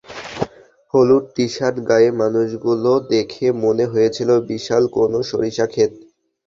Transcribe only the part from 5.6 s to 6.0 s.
খেত।